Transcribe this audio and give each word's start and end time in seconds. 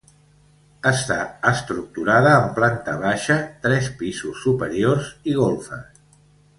Està 0.91 1.17
estructurada 1.49 2.33
en 2.39 2.49
planta 2.57 2.97
baixa, 3.05 3.37
tres 3.67 3.93
pisos 4.03 4.43
superiors 4.49 5.15
i 5.35 5.41
golfes. 5.45 6.03